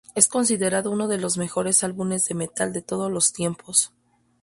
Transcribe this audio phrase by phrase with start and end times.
[0.15, 3.93] Es considerado uno de los mejores álbumes de metal de todos los tiempos.